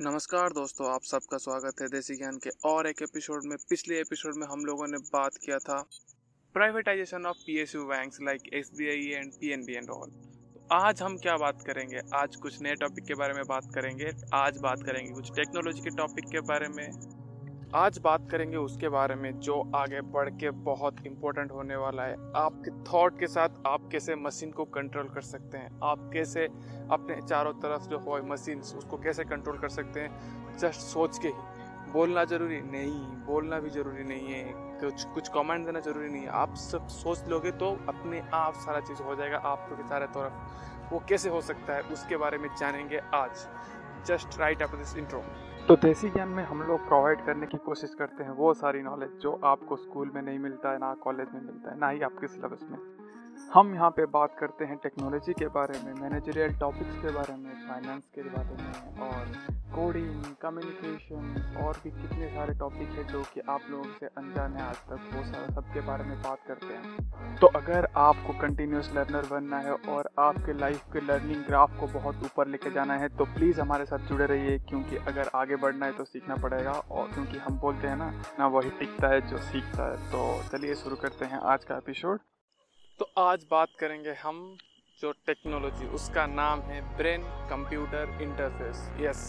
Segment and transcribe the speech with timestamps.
[0.00, 4.36] नमस्कार दोस्तों, आप सबका स्वागत है देसी ज्ञान के और एक एपिसोड में। पिछले एपिसोड
[4.36, 5.76] में हम लोगों ने बात किया था
[6.54, 9.90] privatisation of P S U banks like S B I and P N B and
[9.90, 10.10] all
[10.72, 12.00] आज हम क्या बात करेंगे?
[12.14, 15.90] आज कुछ नए टॉपिक के बारे में बात करेंगे। आज बात करेंगे कुछ टेक्नोलॉजी के
[15.90, 16.90] टॉपिक के बारे में।
[17.74, 22.14] आज बात करेंगे उसके बारे में, जो आगे बढ़ के बहुत इंपॉर्टेंट होने वाला है।
[22.36, 25.80] आपके थॉट के साथ आप कैसे मशीन को कंट्रोल कर सकते हैं?
[25.84, 26.44] आप कैसे
[26.90, 30.56] अपने चारों तरफ़ जो हो मशीन उसको कैसे कंट्रोल कर सकते हैं?
[30.58, 31.34] जस्ट सोच के ही।
[31.92, 36.28] बोलना ज़रूरी नहीं, बोलना भी ज़रूरी नहीं है। कुछ कुछ कमेंट देना ज़रूरी नहीं है।
[36.28, 41.02] आप सब सोच लोगे तो अपने आप सारा चीज़ हो जाएगा आपके सारे तरफ़। वो
[41.08, 43.48] कैसे हो सकता है, उसके बारे में जानेंगे आज।
[44.06, 45.24] Just right after this intro
[45.68, 49.10] तो देसी ज्ञान में हम लोग प्रोवाइड करने की कोशिश करते हैं वो सारी नॉलेज
[49.20, 52.26] जो आपको स्कूल में नहीं मिलता है, ना कॉलेज में मिलता है, ना ही आपके
[52.26, 52.78] सिलेबस में।
[53.54, 57.50] हम यहाँ पे बात करते हैं टेक्नोलॉजी के बारे में मैनेजरियल टॉपिक्स के बारे में
[57.68, 59.26] फाइनेंस के बारे में, और
[59.74, 64.62] कोडिंग कम्युनिकेशन और भी कितने सारे टॉपिक है जो कि आप लोगों से अनजान है
[64.62, 68.90] आज तक वो सारा सब के बारे में बात करते हैं। तो अगर आपको कंटिन्यूस
[68.96, 73.08] लर्नर बनना है और आपके लाइफ के लर्निंग ग्राफ को बहुत ऊपर लेके जाना है
[73.16, 77.08] तो प्लीज़ हमारे साथ जुड़े रहिए, क्योंकि अगर आगे बढ़ना है तो सीखना पड़ेगा, और
[77.14, 80.96] क्योंकि हम बोलते हैं ना ना वही टिकता है जो सीखता है। तो चलिए शुरू
[80.96, 82.20] करते हैं आज का एपिसोड
[82.98, 84.36] तो आज बात करेंगे हम
[84.98, 89.22] जो टेक्नोलॉजी उसका नाम है brain computer interface yes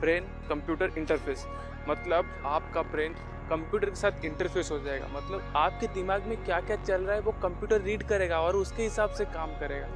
[0.00, 1.46] brain computer interface
[1.88, 3.14] मतलब आपका ब्रेन
[3.50, 7.20] कंप्यूटर के साथ इंटरफेस हो जाएगा। मतलब आपके दिमाग में क्या क्या चल रहा है,
[7.20, 9.88] वो कंप्यूटर रीड करेगा और उसके हिसाब से काम करेगा।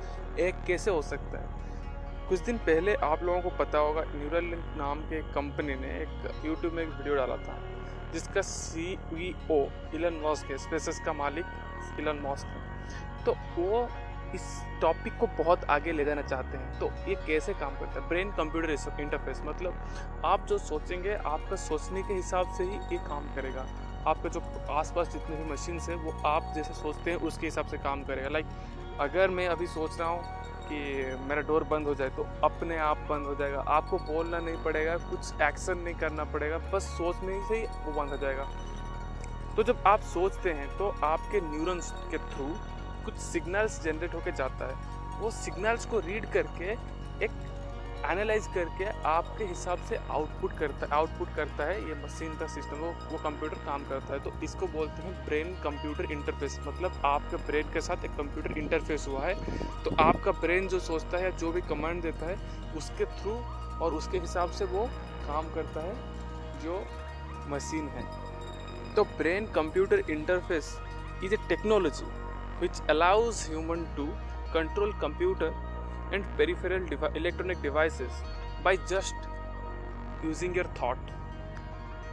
[0.47, 4.65] एक कैसे हो सकता है। कुछ दिन पहले आप लोगों को पता होगा न्यूरल लिंक
[4.79, 7.61] नाम के कंपनी ने एक यूट्यूब में एक वीडियो डाला था,
[8.13, 12.62] जिसका C E O Elon Musk है स्पेसिस का मालिक इलन मॉस्क है।
[13.27, 13.89] तो वो
[14.35, 14.45] इस
[14.81, 18.09] टॉपिक को बहुत आगे ले जाना चाहते हैं। तो ये कैसे काम करता है?
[18.09, 18.71] ब्रेन कंप्यूटर
[19.01, 23.67] इंटरफेस मतलब आप जो सोचेंगे, आपका सोचने के हिसाब से ही ये काम करेगा।
[24.07, 27.79] आपका जो आसपास जितने भी मशीन्स हैं, वो आप जैसे सोचते हैं, उसके हिसाब से
[27.79, 28.47] काम करेगा। लाइक
[29.01, 30.79] अगर मैं अभी सोच रहा हूँ कि
[31.29, 34.97] मेरा डोर बंद हो जाए तो अपने आप बंद हो जाएगा। आपको बोलना नहीं पड़ेगा,
[35.11, 38.47] कुछ एक्शन नहीं करना पड़ेगा, बस सोचने से ही वो बंद हो जाएगा।
[39.57, 42.45] तो जब आप सोचते हैं तो आपके न्यूरॉन्स के थ्रू
[43.05, 46.73] कुछ सिग्नल्स जनरेट होकर जाता है। वो सिग्नल्स को रीड करके,
[47.25, 47.31] एक
[48.03, 52.77] एनालाइज करके आपके हिसाब से आउटपुट करता है आउटपुट करता है। ये मशीन का सिस्टम
[52.77, 57.37] वो वो कंप्यूटर काम करता है। तो इसको बोलते हैं ब्रेन कंप्यूटर इंटरफेस मतलब आपके
[57.47, 59.35] ब्रेन के साथ एक कंप्यूटर इंटरफेस हुआ है।
[59.85, 62.37] तो आपका ब्रेन जो सोचता है, जो भी कमांड देता है,
[62.77, 63.35] उसके थ्रू
[63.85, 64.87] और उसके हिसाब से वो
[65.27, 65.95] काम करता है,
[66.61, 66.85] जो
[67.49, 68.05] मशीन है।
[68.95, 70.77] तो brain computer interface
[71.25, 72.05] is a technology
[72.63, 74.09] which allows human to
[74.53, 75.51] control computer
[76.13, 78.23] and peripheral devi, electronic devices
[78.65, 79.29] by just
[80.25, 81.13] using your thought.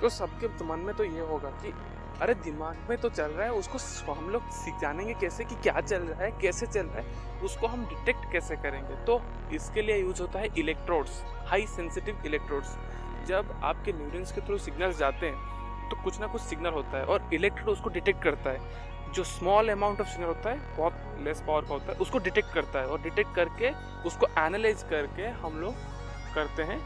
[0.01, 1.73] तो सबके मन में तो ये होगा कि,
[2.21, 5.81] अरे दिमाग में तो चल रहा है, उसको हम लोग सीख जानेंगे कैसे कि क्या
[5.81, 8.95] चल रहा है, कैसे चल रहा है, उसको हम डिटेक्ट कैसे करेंगे?
[9.05, 9.21] तो
[9.55, 12.75] इसके लिए यूज़ होता है इलेक्ट्रोड्स हाई सेंसिटिव इलेक्ट्रोड्स
[13.27, 17.05] जब आपके न्यूरन्स के थ्रू सिग्नल्स जाते हैं तो कुछ ना कुछ सिग्नल होता है
[17.05, 21.43] और इलेक्ट्रोड उसको डिटेक्ट करता है। जो स्मॉल अमाउंट ऑफ़ सिग्नल होता है, बहुत लेस
[21.47, 23.71] पावर का होता है, उसको डिटेक्ट करता है और डिटेक्ट करके
[24.07, 25.73] उसको एनालाइज करके हम लोग
[26.35, 26.77] करते हैं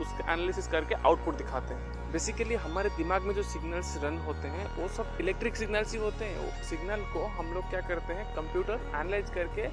[0.00, 4.66] उसका एनालिसिस करके आउटपुट दिखाते हैं। बेसिकली हमारे दिमाग में जो सिग्नल्स रन होते हैं,
[4.76, 8.34] वो सब इलेक्ट्रिक सिग्नल्स ही होते हैं। वो सिग्नल को हम लोग क्या करते हैं
[8.36, 9.68] कंप्यूटर एनालाइज करके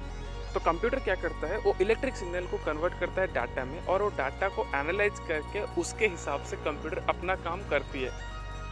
[0.48, 4.02] तो कंप्यूटर क्या करता है, वो इलेक्ट्रिक सिग्नल को कन्वर्ट करता है डाटा में और
[4.02, 8.10] वो डाटा को एनालाइज करके उसके हिसाब से कंप्यूटर अपना काम करती है।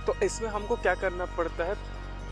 [0.06, 1.74] तो इसमें हमको क्या करना पड़ता है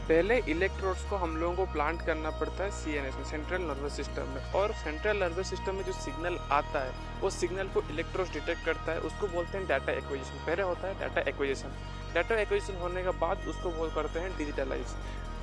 [0.08, 3.62] पहले इलेक्ट्रोड्स को हम लोगों को प्लांट करना पड़ता है सी एन एस में सेंट्रल
[3.62, 7.82] नर्वस सिस्टम में। और सेंट्रल नर्वस सिस्टम में जो सिग्नल आता है, वो सिग्नल को
[7.90, 11.72] इलेक्ट्रोड्स डिटेक्ट करता है, उसको बोलते हैं डाटा एक्विजिशन पहले होता है डाटा एक्विजिशन
[12.14, 14.94] डाटा एक्विजिशन होने के बाद उसको बोल करते हैं डिजिटलाइज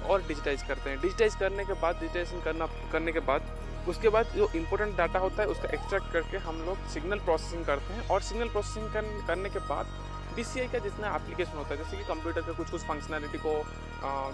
[0.10, 3.42] और डिजिटाइज करते हैं। डिजिटाइज करने के बाद डिजिटाइजेशन करना, करने के बाद,
[3.90, 7.94] उसके बाद जो इंपॉर्टेंट डाटा होता है, उसका एक्सट्रैक्ट करके हम लोग सिग्नल प्रोसेसिंग करते
[7.94, 9.86] हैं। और सिग्नल प्रोसेसिंग करने के बाद
[10.36, 13.54] BCI का जितना एप्लीकेशन होता है, जैसे कि कंप्यूटर का कुछ कुछ फंक्शनैलिटी को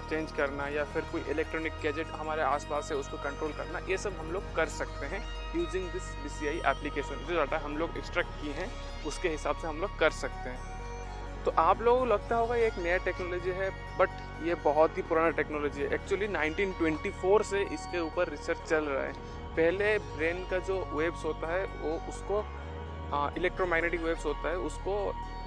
[0.10, 4.18] चेंज करना या फिर कोई इलेक्ट्रॉनिक गैजेट हमारे आसपास है, उसको कंट्रोल करना, ये सब
[4.20, 5.22] हम लोग कर सकते हैं
[5.56, 8.72] यूजिंग दिस BCI एप्लीकेशन जो डाटा हम लोग एक्सट्रैक्ट किए हैं,
[9.08, 10.76] उसके हिसाब से हम लोग कर सकते हैं।
[11.46, 14.10] तो आप लोगों को लगता होगा ये एक नया टेक्नोलॉजी है बट
[14.46, 19.14] ये बहुत ही पुराना टेक्नोलॉजी है। एक्चुअली 1924 से इसके ऊपर रिसर्च चल रहा है।
[19.56, 22.44] पहले ब्रेन का जो वेव्स होता है, वो उसको
[23.38, 24.96] इलेक्ट्रोमैग्नेटिक वेव्स होता है, उसको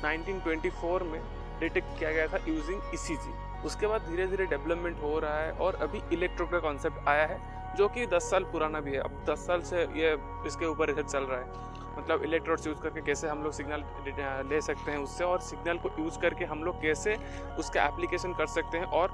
[0.04, 1.20] 1924 में
[1.60, 3.18] डिटेक्ट किया गया था यूजिंग ई
[3.66, 7.38] उसके बाद धीरे धीरे डेवलपमेंट हो रहा है और अभी इलेक्ट्रो का कॉन्सेप्ट आया है,
[7.76, 10.12] जो कि 10 साल पुराना भी है। अब 10 साल से ये
[10.46, 13.84] इसके ऊपर रिसर्च चल रहा है। मतलब इलेक्ट्रोड्स यूज़ करके कैसे हम लोग सिग्नल
[14.50, 17.16] ले सकते हैं उससे और सिग्नल को यूज़ करके हम लोग कैसे
[17.58, 19.10] उसका एप्लीकेशन कर सकते हैं और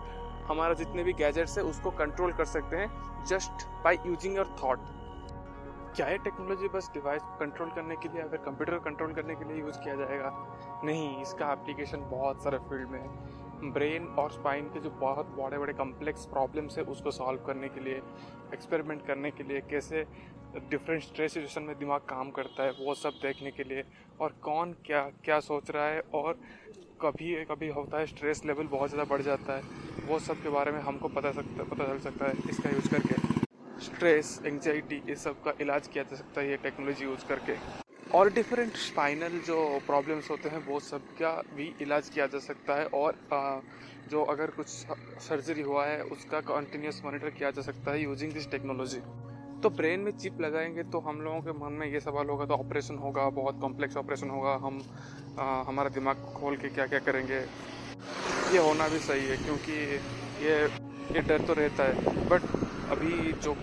[0.48, 4.78] हमारा जितने भी गैजेट्स है उसको कंट्रोल कर सकते हैं just by using your thought
[5.96, 8.22] क्या ये टेक्नोलॉजी बस डिवाइस को कंट्रोल करने के लिए?
[8.22, 10.30] अगर कंप्यूटर को कंट्रोल करने के लिए यूज़ किया जाएगा?
[10.84, 15.58] नहीं, इसका एप्लीकेशन बहुत सारे फ़ील्ड में है। ब्रेन और स्पाइन के जो बहुत बड़े
[15.58, 18.02] बड़े कम्प्लेक्स प्रॉब्लम्स है, उसको सॉल्व करने के लिए
[18.54, 20.04] एक्सपेरिमेंट करने के लिए, कैसे
[20.70, 23.84] डिफरेंट स्ट्रेस सिचुएशन में दिमाग काम करता है, वो सब देखने के लिए।
[24.20, 26.00] और कौन क्या क्या सोच रहा है?
[26.14, 26.38] और
[27.02, 30.72] कभी कभी होता है स्ट्रेस लेवल बहुत ज़्यादा बढ़ जाता है। वो सब के बारे
[30.72, 33.35] में हमको पता सकता पता चल सकता है, इसका यूज़ करके।
[33.84, 37.54] स्ट्रेस एंगजाइटी इस सब का इलाज किया जा सकता है ये टेक्नोलॉजी यूज़ करके।
[38.18, 39.56] और डिफरेंट स्पाइनल जो
[39.86, 43.14] प्रॉब्लम्स होते हैं वो सब का भी इलाज किया जा सकता है और
[44.10, 44.66] जो अगर कुछ
[45.22, 49.00] सर्जरी हुआ है उसका कंटिन्यूस मॉनिटर किया जा सकता है यूजिंग दिस टेक्नोलॉजी
[49.62, 52.54] तो ब्रेन में चिप लगाएँगे तो हम लोगों के मन में ये सवाल होगा तो
[52.54, 54.82] ऑपरेशन होगा बहुत कॉम्प्लेक्स ऑपरेशन होगा हम
[55.38, 57.40] आ, हमारा दिमाग खोल के क्या क्या करेंगे।
[58.52, 59.72] ये होना भी सही है क्योंकि
[60.44, 60.56] ये
[61.14, 62.42] ये डर तो रहता है बट
[62.90, 63.54] अभी जो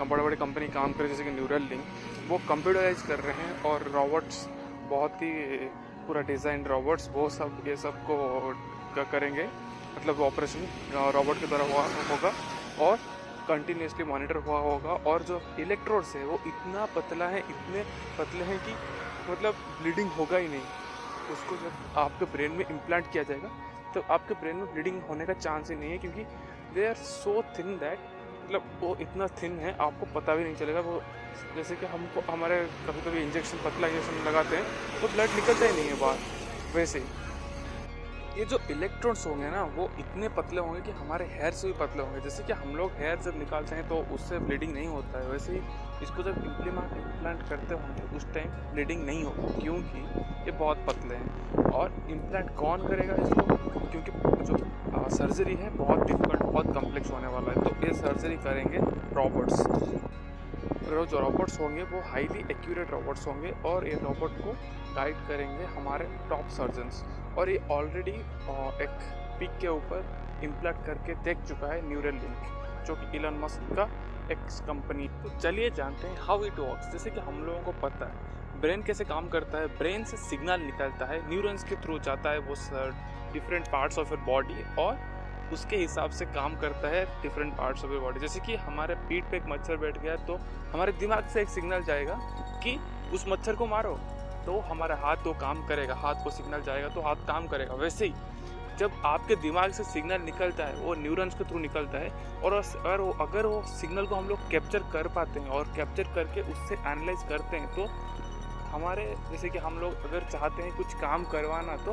[0.00, 1.82] बड़े बड़े कंपनी काम करे जैसे कि न्यूरल लिंक
[2.28, 4.46] वो कंप्यूटराइज कर रहे हैं और रॉबर्ट्स
[4.90, 5.32] बहुत ही
[6.06, 8.14] पूरा डिज़ाइन रॉबर्ट्स वो सब, ये सबको,
[9.12, 9.44] करेंगे।
[9.96, 10.66] मतलब ऑपरेशन
[11.14, 12.32] रॉबोट के द्वारा हुआ, होगा
[12.84, 12.96] और
[13.48, 17.84] कंटिन्यूसली मॉनिटर हुआ होगा। और जो इलेक्ट्रोड्स है, वो इतना पतला है, इतने
[18.18, 18.74] पतले हैं कि
[19.30, 23.50] मतलब ब्लीडिंग होगा ही नहीं। उसको जब आपके ब्रेन में इम्प्लांट किया जाएगा
[23.94, 26.24] तो आपके ब्रेन में ब्लीडिंग होने का चांस ही नहीं है, क्योंकि
[26.74, 27.98] they are so thin that
[28.44, 31.02] मतलब वो इतना थिन है, आपको पता भी नहीं चलेगा। वो
[31.56, 32.56] जैसे कि हमको, हमारे
[32.86, 34.64] कभी कभी इंजेक्शन पतला इंजेक्शन लगाते हैं
[35.00, 36.18] तो ब्लड निकलता ही नहीं है बाहर,
[36.74, 37.23] वैसे ही।
[38.36, 42.02] ये जो इलेक्ट्रॉन्स होंगे ना, वो इतने पतले होंगे कि हमारे हेयर से भी पतले
[42.02, 45.28] होंगे। जैसे कि हम लोग हेयर जब निकालते हैं तो उससे ब्लीडिंग नहीं होता है।
[45.28, 45.60] वैसे ही
[46.02, 50.02] इसको जब इम्प्लीमेंट इम्प्लांट करते होंगे, उस टाइम ब्लीडिंग नहीं होगी, क्योंकि
[50.46, 53.56] ये बहुत पतले हैं। और इम्प्लांट कौन करेगा इसको?
[53.86, 54.10] क्योंकि
[54.44, 54.56] जो
[55.10, 58.78] सर्जरी है, बहुत डिफ़िकल्ट बहुत कम्प्लेक्स होने वाला है। तो ये सर्जरी करेंगे
[59.14, 59.62] रॉबर्ट्स
[60.84, 64.52] जो रॉबोट्स होंगे, वो हाईली एक्यूरेट रॉबोट्स होंगे और ये रॉबोट को
[64.94, 67.02] गाइड करेंगे हमारे टॉप सर्जन्स
[67.38, 68.10] और ये ऑलरेडी
[68.84, 68.98] एक
[69.38, 73.88] पिक के ऊपर इम्प्लांट करके देख चुका है न्यूरल लिंक जो कि इलन मस्क का
[74.32, 78.06] एक्स कंपनी तो चलिए जानते हैं हाउ इट वर्क्स जैसे कि हम लोगों को पता
[78.06, 79.66] है ब्रेन कैसे काम करता है?
[79.78, 82.94] ब्रेन से सिग्नल निकलता है न्यूरॉन्स के थ्रू जाता है वो sir
[83.32, 84.98] different parts of your body और
[85.52, 89.30] उसके हिसाब से काम करता है different parts of your body जैसे कि हमारे पीठ
[89.30, 90.38] पे एक मच्छर बैठ गया तो
[90.72, 92.18] हमारे दिमाग से एक सिग्नल जाएगा
[92.64, 92.78] कि
[93.14, 93.98] उस मच्छर को मारो।
[94.46, 98.06] तो हमारा हाथ तो काम करेगा, हाथ को सिग्नल जाएगा तो हाथ काम करेगा। वैसे
[98.06, 98.14] ही,
[98.78, 102.10] जब आपके दिमाग से सिग्नल निकलता है, वो न्यूरॉन्स के थ्रू निकलता है
[102.42, 106.12] और अगर वो अगर वो सिग्नल को हम लोग कैप्चर कर पाते हैं और कैप्चर
[106.14, 107.86] करके उससे एनालाइज करते हैं तो
[108.70, 111.92] हमारे, जैसे कि हम लोग अगर चाहते हैं कुछ काम करवाना तो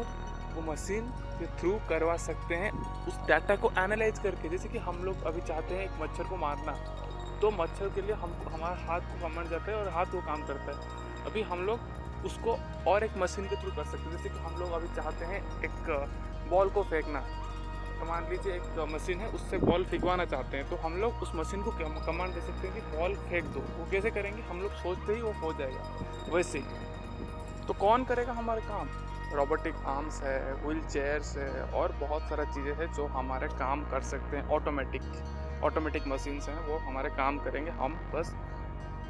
[0.54, 2.72] वो मशीन के थ्रू करवा सकते हैं
[3.08, 6.38] उस डाटा को एनालाइज करके। जैसे कि हम लोग अभी चाहते हैं एक मच्छर को
[6.38, 6.72] मारना
[7.42, 10.46] तो मच्छर के लिए हम, हमारा हाथ को कमर जाता है और हाथ वो काम
[10.48, 11.80] करता है। अभी हम लोग
[12.26, 12.58] उसको
[12.88, 15.40] और एक मशीन के थ्रू कर सकते हैं। जैसे कि हम लोग अभी चाहते हैं
[15.64, 16.10] एक
[16.50, 17.20] बॉल को फेंकना।
[18.00, 21.32] तो मान लीजिए एक मशीन है, उससे बॉल फेंकवाना चाहते हैं। तो हम लोग उस
[21.36, 21.72] मशीन को
[22.06, 24.42] कमांड दे सकते हैं कि बॉल फेंक दो। वो कैसे करेंगे?
[24.44, 28.90] हम लोग सोचते ही वो हो जाएगा। वैसे ही। तो कौन करेगा हमारे काम?
[29.34, 34.02] रोबोटिक आर्म्स है व्हील चेयर्स है, और बहुत सारा चीज़ें हैं जो हमारे काम कर
[34.06, 38.34] सकते हैं। ऑटोमेटिक ऑटोमेटिक मशीन्स हैं, वो हमारे काम करेंगे। हम बस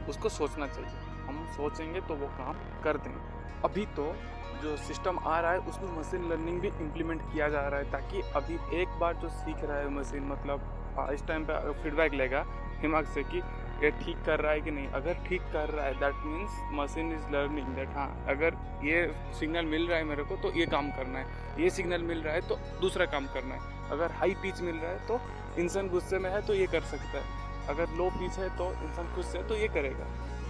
[0.09, 3.19] उसको सोचना चाहिए। हम सोचेंगे तो वो काम कर देंगे।
[3.63, 4.13] अभी तो
[4.61, 8.21] जो सिस्टम आ रहा है, उसमें मशीन लर्निंग भी इम्प्लीमेंट किया जा रहा है ताकि
[8.35, 12.43] अभी एक बार जो सीख रहा है मशीन मतलब इस टाइम पे फीडबैक लेगा,
[12.81, 13.41] दिमाग से कि
[13.83, 17.11] ये ठीक कर रहा है कि नहीं। अगर ठीक कर रहा है that means machine
[17.11, 19.05] is learning that हाँ अगर ये
[19.39, 22.33] सिग्नल मिल रहा है मेरे को तो ये काम करना है। ये सिग्नल मिल रहा
[22.33, 25.19] है तो दूसरा काम करना है। अगर हाई पिच मिल रहा है तो
[25.61, 29.13] इंसान गुस्से में है तो ये कर सकता है। अगर लो पिच है तो इंसान
[29.15, 30.05] खुश है तो ये करेगा।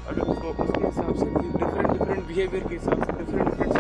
[0.08, 3.74] अगर उसको उसके हिसाब से डिफरेंट डिफरेंट बिहेवियर के हिसाब से डिफरेंट डिफरेंट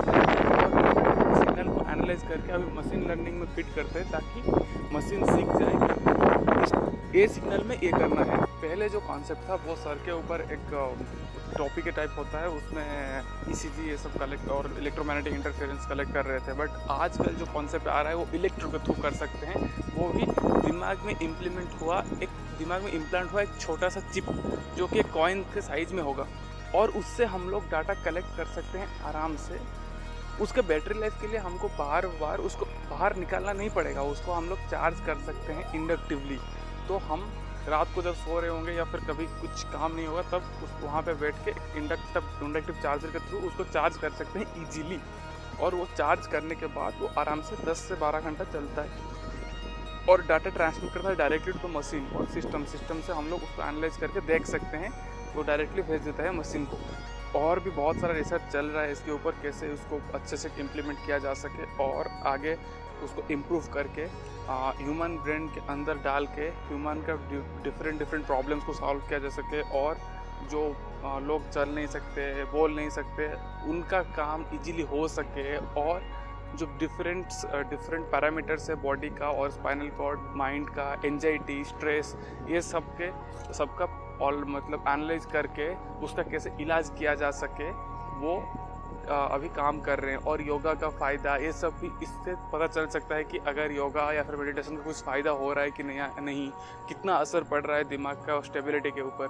[1.38, 4.38] सिग्नल को एनालाइज करके अभी मशीन लर्निंग में फिट करते हैं ताकि
[4.96, 5.76] मशीन सीख जाए।
[7.16, 10.66] ए सिग्नल में ये करना है। पहले जो कॉन्सेप्ट था, वो सर के ऊपर एक
[11.58, 12.86] टॉपिक के टाइप होता है, उसमें
[13.50, 13.54] ई
[13.88, 18.00] ये सब कलेक्ट और इलेक्ट्रोमैग्नेटिक इंटरफेरेंस कलेक्ट कर रहे थे। बट आजकल जो कॉन्सेप्ट आ
[18.02, 19.60] रहा है, वो इलेक्ट्रो के थ्रू कर सकते हैं।
[19.96, 20.26] वो भी
[20.68, 22.30] दिमाग में इम्प्लीमेंट हुआ एक
[22.62, 24.26] दिमाग में इम्प्लांट हुआ एक छोटा सा चिप
[24.78, 26.28] जो कि कॉइन के साइज़ में होगा।
[26.76, 29.60] और उससे हम लोग डाटा कलेक्ट कर सकते हैं आराम से।
[30.42, 34.50] उसके बैटरी लाइफ के लिए हमको बार बार उसको बाहर निकालना नहीं पड़ेगा, उसको हम
[34.50, 36.38] लोग चार्ज कर सकते हैं इंडक्टिवली
[36.88, 37.30] तो हम
[37.68, 40.72] रात को जब सो रहे होंगे या फिर कभी कुछ काम नहीं होगा, तब उस
[40.84, 45.00] वहाँ पे बैठ के इंडक्टिव इंडक्टिव चार्जर के थ्रू उसको चार्ज कर सकते हैं ईजिली
[45.62, 49.30] और वो चार्ज करने के बाद वो आराम से 10 से 12 घंटा चलता है।
[50.10, 53.62] और डाटा ट्रांसमिट करता है डायरेक्टली टू मशीन और सिस्टम सिस्टम से हम लोग उसको
[53.64, 54.92] एनालाइज करके देख सकते हैं।
[55.36, 58.92] वो डायरेक्टली भेज देता है मशीन को। और भी बहुत सारा रिसर्च चल रहा है
[58.92, 62.58] इसके ऊपर, कैसे उसको अच्छे से इम्प्लीमेंट किया जा सके और आगे
[63.04, 64.08] उसको इम्प्रूव करके
[64.50, 67.16] ह्यूमन ब्रेन के अंदर डाल के ह्यूमन का
[67.64, 69.98] डिफरेंट डिफरेंट प्रॉब्लम्स को सॉल्व किया जा सके और
[70.52, 70.62] जो
[71.28, 73.28] लोग चल नहीं सकते, बोल नहीं सकते,
[73.70, 76.02] उनका काम इजीली हो सके और
[76.56, 77.26] जो डिफरेंट
[77.70, 82.16] डिफरेंट पैरामीटर्स है बॉडी का और स्पाइनल कॉर्ड माइंड का एनजाइटी स्ट्रेस
[82.50, 83.12] ये सब के
[83.54, 83.86] सबका
[84.22, 85.70] ऑल मतलब एनालाइज करके
[86.06, 87.70] उसका कैसे इलाज किया जा सके,
[88.20, 88.36] वो
[89.12, 92.88] अभी काम कर रहे हैं। और योगा का फ़ायदा, ये सब भी इससे पता चल
[92.88, 95.84] सकता है कि अगर योगा या फिर मेडिटेशन का कुछ फ़ायदा हो रहा है कि
[95.84, 96.50] नहीं नहीं,
[96.88, 99.28] कितना असर पड़ रहा है दिमाग का स्टेबिलिटी के ऊपर।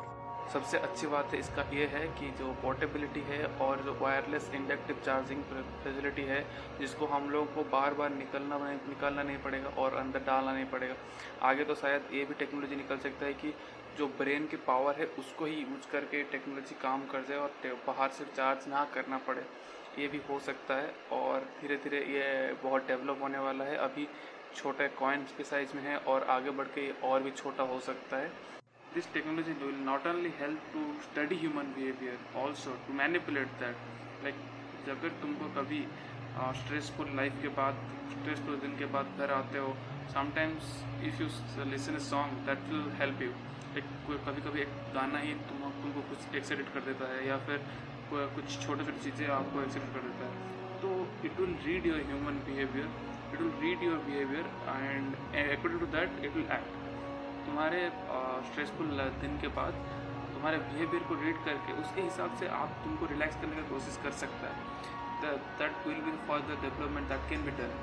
[0.53, 5.01] सबसे अच्छी बात है इसका ये है कि जो पोर्टेबिलिटी है और जो वायरलेस इंडक्टिव
[5.05, 5.43] चार्जिंग
[5.83, 6.39] फैसिलिटी है,
[6.79, 10.95] जिसको हम लोग को बार बार निकलना निकालना नहीं पड़ेगा और अंदर डालना नहीं पड़ेगा।
[11.49, 13.53] आगे तो शायद ये भी टेक्नोलॉजी निकल सकता है कि
[13.97, 18.09] जो ब्रेन की पावर है, उसको ही यूज़ करके टेक्नोलॉजी काम कर जाए और बाहर
[18.09, 19.45] से चार्ज ना करना पड़े।
[19.99, 24.07] ये भी हो सकता है और धीरे धीरे ये बहुत डेवलप होने वाला है। अभी
[24.55, 28.17] छोटे कॉइन्स के साइज़ में है और आगे बढ़ के और भी छोटा हो सकता
[28.17, 28.31] है।
[28.93, 34.89] This technology will not only help to study human behaviour also to manipulate that like
[34.93, 35.79] अगर तुमको कभी
[36.61, 37.79] स्ट्रेसफुल लाइफ के बाद
[38.15, 39.69] स्ट्रेसफुल दिन के बाद घर आते हो
[40.15, 40.73] sometimes
[41.09, 41.27] if you
[41.71, 43.29] listen a song that will help you
[43.79, 47.37] एक कोई कभी कभी एक गाना ही तुम, तुमको कुछ एक्साइटेड कर देता है, या
[47.47, 47.63] फिर
[48.11, 50.93] कुछ छोटे छोटी चीज़ें आपको एक्सेप्ट कर देता है तो
[51.25, 52.91] it will read your human behaviour
[53.33, 55.15] it will read your behaviour and
[55.47, 56.80] according to that it will act
[57.45, 57.79] तुम्हारे
[58.49, 59.73] स्ट्रेसफुल दिन के बाद
[60.33, 64.11] तुम्हारे बिहेवियर को रीड करके उसके हिसाब से आप तुमको रिलैक्स करने का कोशिश कर
[64.19, 67.73] सकता है। That will be for the development that can be done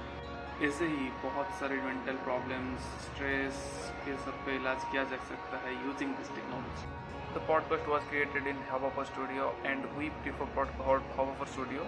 [0.66, 3.58] ऐसे ही बहुत सारे मेंटल प्रॉब्लम्स स्ट्रेस
[4.04, 6.88] के सब पे इलाज किया जा सकता है using this technology
[7.34, 11.86] the podcast was created in Hubhopper studio and we prefer pod Hubhopper studio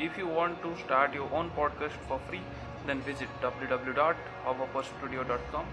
[0.00, 2.38] if you want to start your own podcast for free
[2.86, 4.16] then visit W W dot
[4.62, 5.66] Hubhopper studio dot com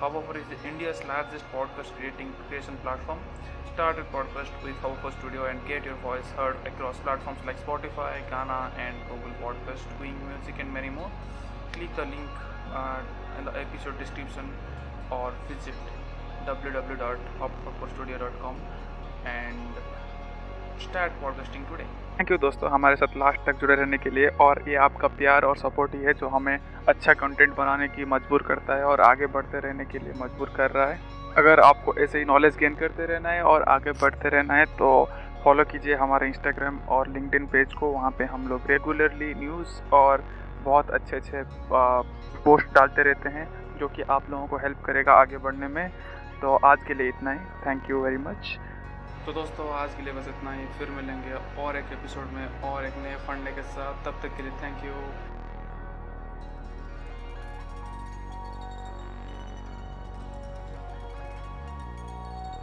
[0.00, 3.18] Hubhopper is India's largest podcast creating creation platform.
[3.74, 8.26] Start a podcast with Hubhopper Studio and get your voice heard across platforms like Spotify,
[8.30, 11.10] Ghana, and Google Podcast, Wing Music, and many more.
[11.72, 12.30] Click the link
[12.72, 13.00] uh,
[13.38, 14.50] in the episode description
[15.10, 15.74] or visit
[16.46, 18.56] www.hopstudio.com
[19.26, 19.58] and
[20.78, 21.86] start podcasting today.
[22.20, 25.42] Thank you दोस्तों हमारे साथ last तक जुड़े रहने के लिए और ये आपका प्यार
[25.42, 26.58] और सपोर्ट ही है जो हमें
[26.88, 30.70] अच्छा कंटेंट बनाने की मजबूर करता है और आगे बढ़ते रहने के लिए मजबूर कर
[30.70, 30.98] रहा है।
[31.36, 34.90] अगर आपको ऐसे ही नॉलेज गेन करते रहना है और आगे बढ़ते रहना है तो
[35.44, 40.24] फॉलो कीजिए हमारे इंस्टाग्राम और लिंकड पेज को, वहाँ पे हम लोग रेगुलरली न्यूज़ और
[40.64, 43.48] बहुत अच्छे अच्छे पोस्ट डालते रहते हैं
[43.78, 45.88] जो कि आप लोगों को हेल्प करेगा आगे बढ़ने में।
[46.40, 48.58] तो आज के लिए इतना ही। थैंक यू वेरी मच
[49.26, 52.86] तो दोस्तों, आज के लिए बस इतना ही। फिर मिलेंगे और एक एपिसोड में और
[52.86, 54.92] एक नए फंडे के साथ। तब तक के लिए थैंक यू